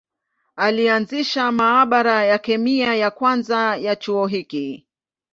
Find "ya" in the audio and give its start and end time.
2.25-2.37, 2.95-3.11, 3.77-3.95